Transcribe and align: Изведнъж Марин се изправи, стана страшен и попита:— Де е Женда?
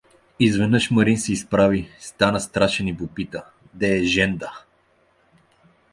Изведнъж 0.39 0.91
Марин 0.91 1.17
се 1.19 1.33
изправи, 1.33 1.89
стана 1.99 2.39
страшен 2.39 2.87
и 2.87 2.97
попита:— 2.97 3.43
Де 3.73 3.97
е 3.97 4.03
Женда? 4.03 4.51